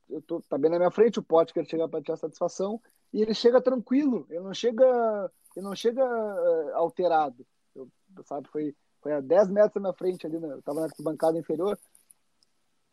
[0.10, 2.82] Eu tô, tá bem na minha frente, o Potker chega para tirar satisfação
[3.14, 7.46] e ele chega tranquilo, ele não chega, ele não chega eh, alterado.
[8.24, 10.50] Sabe, foi, foi a 10 metros na minha frente ali, né?
[10.52, 11.78] eu tava na bancada inferior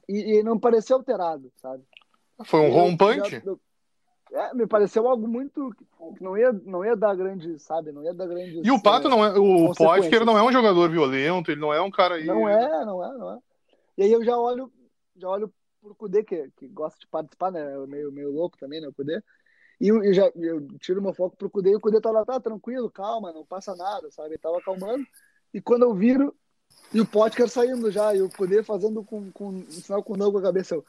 [0.09, 1.83] e, e não pareceu alterado, sabe?
[2.45, 3.43] Foi um rompante.
[4.33, 5.71] é, me pareceu algo muito
[6.17, 7.93] que não ia, não ia dar grande, sabe?
[7.93, 8.61] Não ia dar grande.
[8.65, 9.39] E o Pato não é.
[9.39, 9.73] O.
[9.75, 12.25] Potker não é um jogador violento, ele não é um cara aí.
[12.25, 13.39] Não é, não é, não é.
[13.97, 14.71] E aí eu já olho,
[15.17, 17.61] já olho pro Kudê, que, que gosta de participar, né?
[17.61, 18.89] É meio, meio louco também, né?
[18.89, 19.23] O Kudê.
[19.81, 22.25] E eu, eu já eu tiro meu foco pro Kudê e o Kudê tá lá,
[22.25, 24.31] tá tranquilo, calma, não passa nada, sabe?
[24.31, 25.05] Ele tava acalmando.
[25.53, 26.35] E quando eu viro,
[26.93, 30.31] e o Potker saindo já, e o Kudê fazendo com, com um sinal com não
[30.31, 30.75] com a cabeça.
[30.75, 30.85] Eu,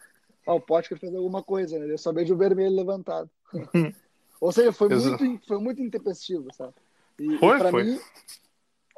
[0.46, 1.92] ah, o Potker fez alguma coisa, né?
[1.92, 3.30] Eu só vejo o vermelho levantado.
[4.40, 5.24] Ou seja, foi Exato.
[5.24, 6.74] muito, foi muito intempestivo, sabe?
[7.18, 7.84] E, Foi, e pra foi.
[7.84, 8.00] mim,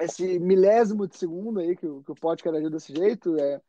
[0.01, 3.61] esse milésimo de segundo aí que o, que o Potker agiu desse jeito é,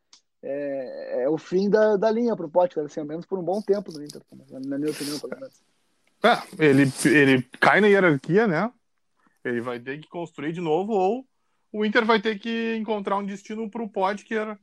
[0.43, 3.61] é, é o fim da, da linha pro Potker, assim, ao menos por um bom
[3.61, 5.63] tempo no Inter, na minha opinião, pelo menos.
[6.23, 8.73] É, ele, ele cai na hierarquia, né?
[9.45, 11.25] Ele vai ter que construir de novo, ou
[11.73, 14.59] o Inter vai ter que encontrar um destino pro Potker,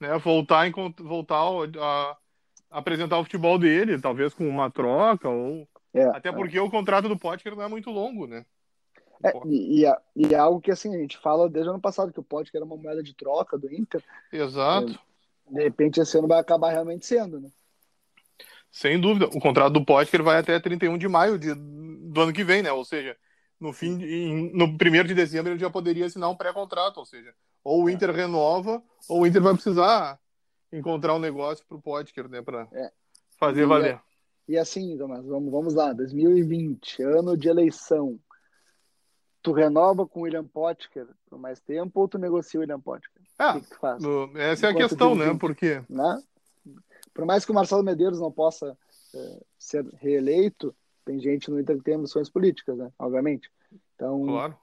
[0.00, 0.18] né?
[0.18, 2.16] Voltar, voltar a, a
[2.70, 5.68] apresentar o futebol dele, talvez com uma troca, ou.
[5.92, 8.44] É, Até porque o contrato do Potker não é muito longo, né?
[9.22, 11.80] é, e, e, é, e é algo que assim, a gente fala desde o ano
[11.80, 14.98] passado, que o Potker era uma moeda de troca do Inter, Exato.
[15.48, 17.48] de repente esse ano vai acabar realmente sendo, né?
[18.74, 19.26] Sem dúvida.
[19.26, 22.72] O contrato do Potker vai até 31 de maio de, do ano que vem, né?
[22.72, 23.16] Ou seja,
[23.60, 27.32] no fim de- no 1 de dezembro ele já poderia assinar um pré-contrato, ou seja,
[27.62, 30.18] ou o Inter renova, ou o Inter vai precisar
[30.72, 32.90] encontrar um negócio pro Potker, né, para É.
[33.38, 34.00] fazer E valer.
[34.48, 38.18] E assim, Tomás, vamos, vamos lá, 2020, ano de eleição.
[39.40, 43.22] Tu renova com o William Potker por mais tempo ou tu negocia o William Potker?
[43.38, 45.32] Ah, o que, que essa é a Enquanto questão, né?
[45.38, 46.20] Porque né?
[47.14, 48.76] Por mais que o Marcelo Medeiros não possa
[49.14, 50.74] eh, ser reeleito,
[51.04, 52.90] tem gente no Inter que tem ambições políticas, né?
[52.98, 53.50] Obviamente.
[53.94, 54.56] Então, claro.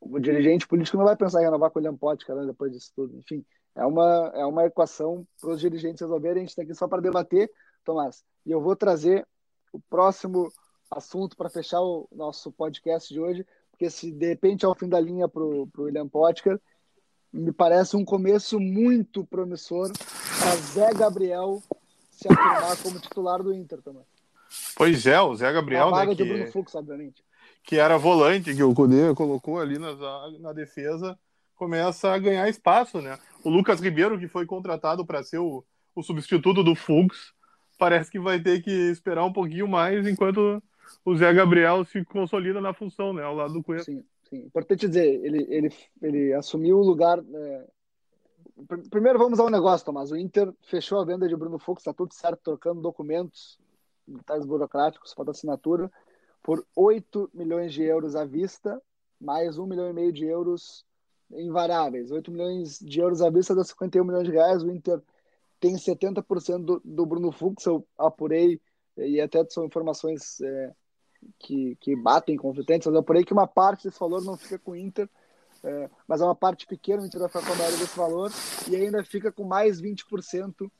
[0.00, 1.98] o dirigente político não vai pensar em renovar com o William
[2.34, 3.16] né, depois disso tudo.
[3.18, 6.38] Enfim, é uma, é uma equação para os dirigentes resolverem.
[6.38, 7.50] A gente está aqui só para debater,
[7.84, 8.24] Tomás.
[8.46, 9.26] E eu vou trazer
[9.72, 10.50] o próximo
[10.90, 14.88] assunto para fechar o nosso podcast de hoje, porque se de repente é o fim
[14.88, 16.60] da linha para o William Potker,
[17.32, 19.90] me parece um começo muito promissor
[20.38, 21.62] para Zé Gabriel
[22.10, 24.04] se afirmar como titular do Inter também.
[24.76, 27.22] Pois é, o Zé A Gabriel, vaga né, do Bruno que, Fux, obviamente.
[27.62, 29.94] que era volante, que o Cudê colocou ali na,
[30.40, 31.18] na defesa,
[31.56, 33.18] começa a ganhar espaço, né?
[33.42, 37.32] O Lucas Ribeiro, que foi contratado para ser o, o substituto do Fux,
[37.78, 40.62] parece que vai ter que esperar um pouquinho mais enquanto
[41.04, 43.22] o Zé Gabriel se consolida na função, né?
[43.22, 43.90] Ao lado do Cuesta.
[43.90, 44.38] Sim, sim.
[44.38, 47.18] Importante dizer, ele, ele, ele assumiu o lugar.
[47.18, 47.64] é,
[48.90, 50.10] Primeiro vamos ao negócio, Tomás.
[50.10, 53.58] O Inter fechou a venda de Bruno Fux, está tudo certo, trocando documentos,
[54.06, 55.90] detalhes burocráticos, falta assinatura,
[56.42, 58.80] por 8 milhões de euros à vista,
[59.20, 60.84] mais 1 milhão e meio de euros
[61.32, 62.10] em variáveis.
[62.10, 64.62] 8 milhões de euros à vista dá 51 milhões de reais.
[64.62, 65.02] O Inter
[65.58, 68.60] tem 70% do, do Bruno Fux, eu apurei,
[68.96, 70.72] e até são informações é,
[71.38, 74.72] que, que batem conflitantes, mas eu apurei que uma parte desse valor não fica com
[74.72, 75.08] o Inter,
[75.64, 78.30] é, mas é uma parte pequena, o Inter vai ficar com a maioria desse valor,
[78.68, 80.70] e ainda fica com mais 20%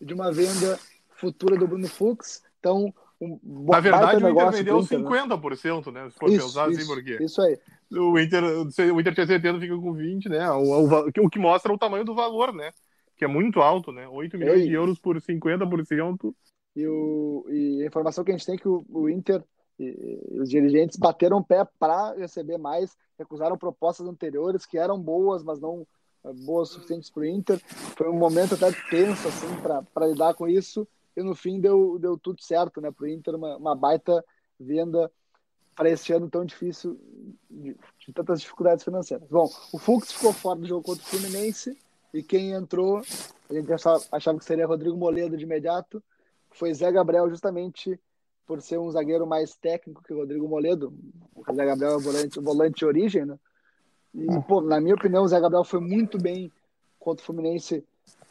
[0.00, 0.78] de uma venda
[1.10, 2.42] futura do Bruno Fux.
[2.58, 3.38] Então, um
[3.70, 5.36] Na verdade, o Inter vendeu pro Inter, né?
[5.36, 6.10] 50%, né?
[6.10, 7.58] Se for Isso, pensar assim, isso, porque isso aí.
[7.92, 10.50] o Inter, o Inter tinha 70, fica com 20, né?
[10.50, 12.72] O, o, o que mostra o tamanho do valor, né?
[13.16, 14.06] Que é muito alto, né?
[14.08, 14.68] 8 milhões Ei.
[14.68, 16.34] de euros por 50%.
[16.74, 19.42] E, o, e a informação que a gente tem é que o, o Inter
[19.78, 25.42] e, os dirigentes bateram o pé para receber mais, recusaram propostas anteriores que eram boas,
[25.42, 25.86] mas não
[26.24, 27.60] eh, boas suficientes para o Inter.
[27.96, 29.48] Foi um momento até tenso assim,
[29.92, 30.86] para lidar com isso,
[31.16, 34.24] e no fim deu, deu tudo certo né, para o Inter, uma, uma baita
[34.58, 35.10] venda
[35.74, 36.98] para esse ano tão difícil,
[37.50, 39.28] de, de tantas dificuldades financeiras.
[39.28, 41.78] Bom, o Fux ficou fora do jogo contra o Fluminense,
[42.14, 43.02] e quem entrou,
[43.50, 46.02] a gente achava, achava que seria Rodrigo Moledo de imediato,
[46.50, 48.00] foi Zé Gabriel, justamente
[48.46, 50.92] por ser um zagueiro mais técnico que o Rodrigo Moledo.
[51.34, 53.38] O Zé Gabriel é volante, volante de origem, né?
[54.14, 56.50] E, pô, na minha opinião, o Zé Gabriel foi muito bem
[56.98, 57.84] contra o Fluminense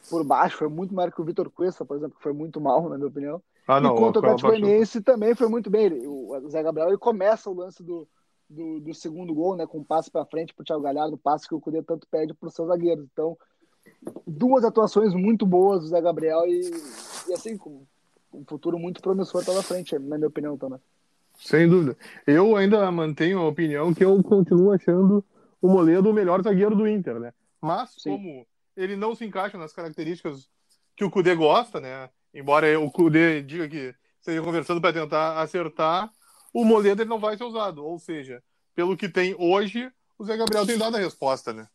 [0.09, 2.89] por baixo, foi muito maior que o Vitor Cuesta, por exemplo, que foi muito mal,
[2.89, 3.41] na minha opinião.
[3.67, 3.95] Ah, não.
[3.95, 5.85] e contra o Atlético Goianiense também foi muito bem.
[5.85, 8.07] Ele, o Zé Gabriel ele começa o lance do,
[8.49, 11.47] do, do segundo gol, né, com um passe para frente para o Thiago Galhardo, passe
[11.47, 13.05] que o Cudê tanto pede para os seus zagueiros.
[13.11, 13.37] Então,
[14.25, 16.71] duas atuações muito boas do Zé Gabriel e,
[17.27, 17.83] e assim, com
[18.35, 20.79] um futuro muito promissor pela frente, na minha opinião também.
[21.37, 21.97] Sem dúvida.
[22.25, 25.23] Eu ainda mantenho a opinião que eu continuo achando
[25.61, 27.33] o Moledo o melhor zagueiro do Inter, né?
[27.61, 28.11] Mas, Sim.
[28.11, 30.47] como ele não se encaixa nas características
[30.95, 32.09] que o Cudê gosta, né?
[32.33, 36.11] Embora o Cudê diga que esteja conversando para tentar acertar,
[36.53, 37.85] o Moledo ele não vai ser usado.
[37.85, 38.41] Ou seja,
[38.73, 41.67] pelo que tem hoje, o Zé Gabriel tem dado a resposta, né?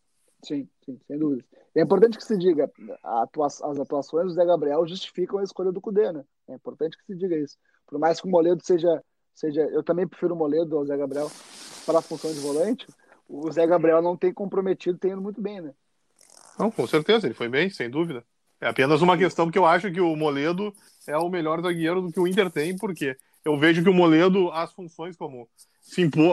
[0.42, 1.44] Sim, sim, sem dúvida.
[1.74, 2.70] É importante que se diga,
[3.02, 6.24] atua- as atuações do Zé Gabriel justificam a escolha do Cudê, né?
[6.50, 7.56] É importante que se diga isso.
[7.86, 9.02] Por mais que o Moledo seja,
[9.34, 11.30] seja eu também prefiro o Moledo ao Zé Gabriel
[11.86, 12.86] para a função de volante,
[13.28, 15.72] o Zé Gabriel não tem comprometido, tem indo muito bem, né?
[16.58, 18.24] Não, com certeza, ele foi bem, sem dúvida.
[18.60, 20.74] É apenas uma questão que eu acho que o Moledo
[21.06, 24.50] é o melhor zagueiro do que o Inter tem, porque eu vejo que o Moledo,
[24.50, 25.48] as funções como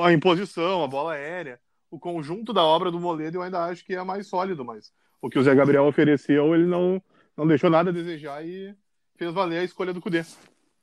[0.03, 3.95] a imposição, a bola aérea, o conjunto da obra do Moledo eu ainda acho que
[3.95, 7.01] é mais sólido, mas o que o Zé Gabriel ofereceu, ele não,
[7.35, 8.75] não deixou nada a desejar e
[9.17, 10.23] fez valer a escolha do Cudê.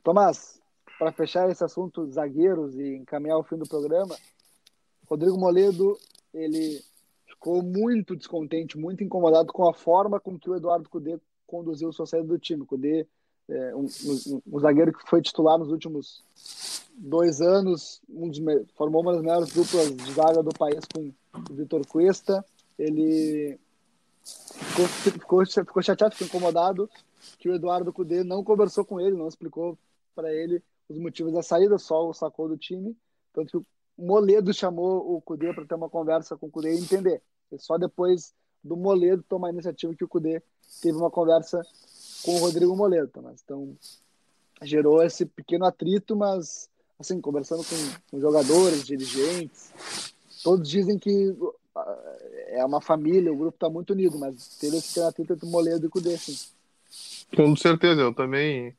[0.02, 0.60] Tomás,
[0.98, 4.16] para fechar esse assunto zagueiros e encaminhar o fim do programa,
[5.06, 5.96] Rodrigo Moledo,
[6.32, 6.82] ele
[7.26, 12.06] ficou muito descontente, muito incomodado com a forma com que o Eduardo Cudê conduziu sua
[12.06, 12.66] saída do time.
[12.66, 13.06] Cudê,
[13.48, 16.24] é, um, um, um zagueiro que foi titular nos últimos
[16.96, 18.40] dois anos, um dos
[18.74, 21.12] formou uma das melhores duplas de zaga do país com
[21.50, 22.44] o Vitor Cuesta.
[22.78, 23.58] Ele
[24.24, 26.88] ficou, ficou, ficou chateado, ficou incomodado
[27.38, 29.78] que o Eduardo Cudê não conversou com ele, não explicou
[30.14, 32.96] para ele os motivos da saída, só o sacou do time.
[33.32, 33.66] Tanto que o
[34.06, 37.22] Moledo chamou o Cudê para ter uma conversa com o Cudê e entender.
[37.50, 38.32] E só depois
[38.62, 40.42] do Moledo tomar a iniciativa que o Cudê
[40.80, 41.62] teve uma conversa
[42.24, 43.08] com o Rodrigo Moledo.
[43.08, 43.40] Tomás.
[43.44, 43.76] Então,
[44.62, 47.76] gerou esse pequeno atrito, mas, assim, conversando com,
[48.10, 49.70] com jogadores, dirigentes,
[50.42, 51.36] todos dizem que
[51.74, 52.16] ah,
[52.48, 55.50] é uma família, o grupo está muito unido, mas teve esse pequeno atrito entre o
[55.50, 56.36] Moledo e o Cudê, sim.
[57.34, 58.74] Com certeza, eu também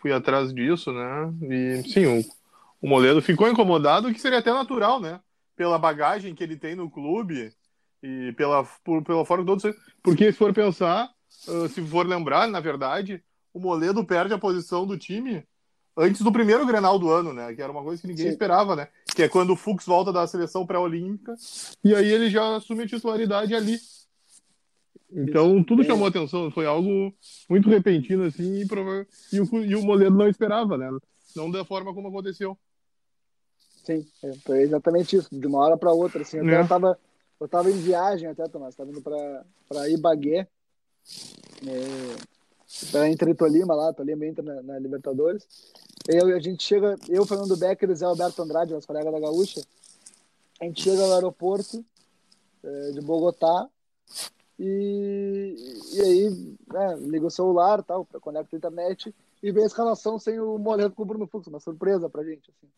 [0.00, 1.32] fui atrás disso, né?
[1.42, 2.24] E sim, o,
[2.80, 5.20] o Moledo ficou incomodado, que seria até natural, né?
[5.56, 7.52] Pela bagagem que ele tem no clube
[8.02, 9.74] e pela, por, pela forma toda.
[10.02, 11.08] Porque se for pensar,
[11.48, 13.22] ah, se for lembrar, na verdade,
[13.54, 15.44] o Moledo perde a posição do time
[15.96, 17.54] antes do primeiro Grenal do ano, né?
[17.54, 18.32] Que era uma coisa que ninguém Sim.
[18.32, 18.88] esperava, né?
[19.14, 21.34] Que é quando o Fux volta da seleção pré-olímpica
[21.84, 23.78] e aí ele já assume a titularidade ali.
[25.14, 25.84] Então, tudo É.
[25.84, 26.50] chamou atenção.
[26.50, 27.12] Foi algo
[27.48, 30.90] muito repentino, assim, e, prova- e o, e o Moledo não esperava, né?
[31.36, 32.56] Não da forma como aconteceu.
[33.84, 36.22] Sim, é, foi exatamente isso, de uma hora para outra.
[36.22, 36.60] Assim, até É.
[36.62, 36.98] eu, tava,
[37.40, 40.46] eu tava em viagem até, Tomás, estava indo para Ibagué,
[41.66, 45.46] é, para Inter e Tolima lá, Tolima entra na, na Libertadores.
[46.08, 49.60] Eu, a gente chega, eu, Fernando Becker e Zé Alberto Andrade, nosso colega da Gaúcha,
[50.60, 51.84] a gente chega no aeroporto
[52.62, 53.68] é, de Bogotá
[54.58, 55.54] e,
[55.94, 60.38] e aí né, liga o celular, tal, conecta a internet e vem a escalação sem
[60.38, 62.50] o Moledo com o Bruno Fux, uma surpresa pra gente.
[62.50, 62.72] Assim.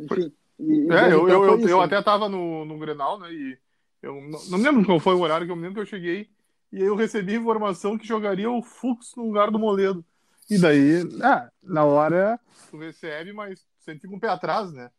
[0.00, 0.32] Enfim.
[0.58, 1.84] E, e É, desde eu, então eu, eu, isso, eu né?
[1.84, 3.32] até tava no, no Grenal, né?
[3.32, 3.58] E
[4.02, 5.86] eu não, não me lembro qual foi o horário, que eu me lembro que eu
[5.86, 6.28] cheguei
[6.72, 10.02] e aí eu recebi informação que jogaria o Fux no lugar do Moledo.
[10.48, 14.90] E daí, ah, na hora tu recebe, mas você fica um pé atrás, né?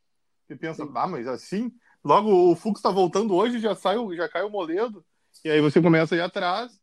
[0.45, 1.71] Você pensa, ah, mas assim,
[2.03, 5.03] logo o Fux tá voltando hoje, já sai, já cai o Moledo.
[5.43, 6.79] E aí você começa a ir atrás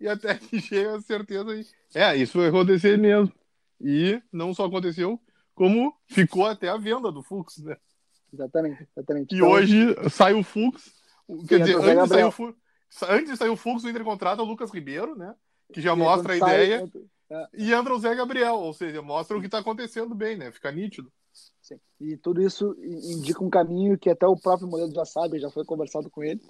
[0.00, 1.66] e até que chega a certeza aí.
[1.94, 3.32] É, isso vai acontecer mesmo.
[3.80, 5.20] E não só aconteceu,
[5.54, 7.76] como ficou até a venda do Fux, né?
[8.32, 9.34] Exatamente, exatamente.
[9.34, 10.92] E Então, hoje sai o Fux.
[11.48, 12.28] Quer dizer, antes de, sair Gabriel.
[12.28, 12.56] o Fux,
[13.08, 15.34] antes de sair o Fux, o Inter contrata o Lucas Ribeiro, né?
[15.72, 16.80] Que já e mostra a quando sai, ideia.
[16.82, 17.48] entra- É.
[17.54, 20.50] E entra o Zé Gabriel, ou seja, mostra o que está acontecendo bem, né?
[20.52, 21.10] Fica nítido.
[21.60, 21.80] Sim.
[22.00, 25.64] E tudo isso indica um caminho que até o próprio Moledo já sabe, já foi
[25.64, 26.40] conversado com ele,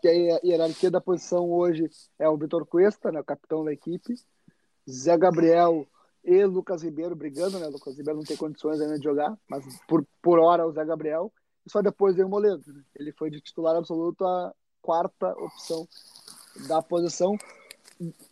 [0.00, 4.14] que a hierarquia da posição hoje é o Vitor Cuesta, né, o capitão da equipe,
[4.88, 5.86] Zé Gabriel
[6.24, 7.66] e Lucas Ribeiro brigando, né?
[7.68, 11.32] Lucas Ribeiro não tem condições ainda de jogar, mas por, por hora o Zé Gabriel,
[11.66, 12.62] e só depois veio o Moledo.
[12.66, 12.82] Né?
[12.96, 15.86] Ele foi de titular absoluto a quarta opção
[16.66, 17.36] da posição.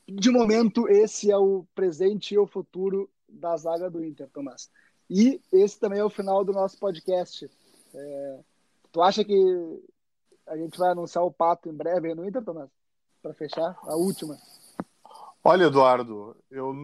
[0.07, 4.71] De momento, esse é o presente e o futuro da zaga do Inter, Tomás.
[5.09, 7.49] E esse também é o final do nosso podcast.
[7.95, 8.41] É...
[8.93, 9.83] Tu acha que
[10.47, 12.71] a gente vai anunciar o Pato em breve aí no Inter, Tomás?
[13.23, 14.37] Para fechar, a última.
[15.43, 16.75] Olha, Eduardo, eu,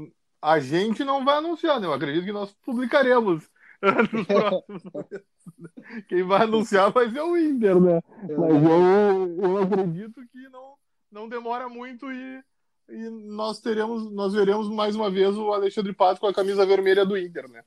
[0.40, 1.86] a gente não vai anunciar, né?
[1.86, 3.48] Eu acredito que nós publicaremos
[4.12, 4.82] nos próximos
[6.08, 8.00] Quem vai anunciar vai ser o Inter, né?
[8.22, 10.74] Mas eu, eu acredito que não,
[11.10, 12.42] não demora muito e,
[12.88, 17.04] e nós teremos, nós veremos mais uma vez o Alexandre Pato com a camisa vermelha
[17.04, 17.62] do Inter, né?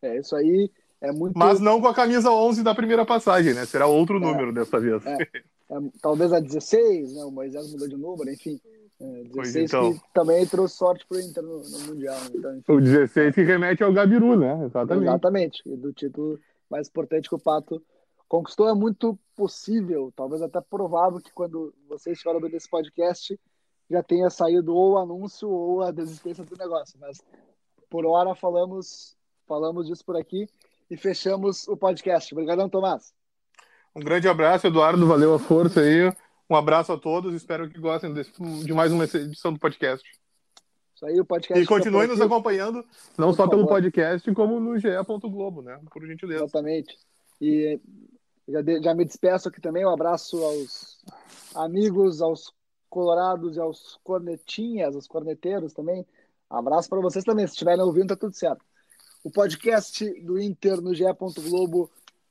[0.00, 0.70] É, isso aí
[1.00, 1.38] é muito.
[1.38, 3.64] Mas não com a camisa 11 da primeira passagem, né?
[3.64, 5.04] Será outro é, número dessa vez.
[5.06, 7.24] É, é, talvez a 16, né?
[7.24, 8.60] O Moisés mudou de número, enfim.
[9.00, 9.94] É, 16 então.
[9.94, 12.18] que também trouxe sorte pro Inter no, no Mundial.
[12.34, 12.58] Né?
[12.58, 12.76] Então.
[12.76, 14.64] O 16 que remete ao Gabiru, né?
[14.64, 15.08] Exatamente.
[15.08, 15.62] Exatamente.
[15.66, 17.80] E do título mais importante que o Pato
[18.28, 23.38] conquistou é muito possível, talvez até provável que quando vocês estiverem ouvindo esse podcast
[23.88, 26.98] já tenha saído ou o anúncio ou a desistência do negócio.
[27.00, 27.22] Mas
[27.88, 30.46] por hora falamos, falamos disso por aqui
[30.90, 32.32] e fechamos o podcast.
[32.34, 33.12] Obrigadão, Tomás.
[33.94, 35.06] Um grande abraço, Eduardo.
[35.06, 36.12] Valeu a força aí.
[36.50, 38.32] Um abraço a todos, espero que gostem desse,
[38.64, 40.08] de mais uma edição do podcast.
[40.94, 41.62] Isso aí, o podcast.
[41.62, 42.82] E continuem nos acompanhando,
[43.18, 43.50] não Por só favor.
[43.50, 44.88] pelo podcast, como no GE.
[45.24, 45.78] Globo, né?
[45.92, 46.44] Por gentileza.
[46.44, 46.98] Exatamente.
[47.40, 47.78] E
[48.48, 49.84] já, de, já me despeço aqui também.
[49.84, 51.04] Um abraço aos
[51.54, 52.52] amigos, aos
[52.88, 56.06] colorados e aos cornetinhas, aos corneteiros também.
[56.48, 57.46] Abraço para vocês também.
[57.46, 58.64] Se estiverem ouvindo, tá tudo certo.
[59.28, 61.04] O podcast do Inter no GE.
[61.50, 61.90] Globo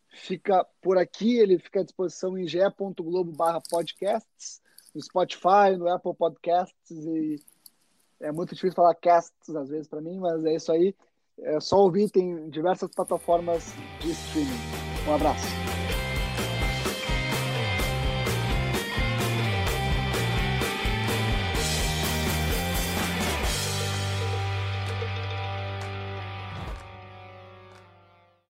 [0.10, 3.38] fica por aqui, ele fica à disposição em ge.globo
[3.70, 4.60] podcasts,
[4.96, 7.40] no Spotify, no Apple Podcasts e
[8.20, 10.96] é muito difícil falar casts às vezes para mim, mas é isso aí.
[11.40, 15.08] É só ouvir, tem diversas plataformas de streaming.
[15.08, 15.67] Um abraço.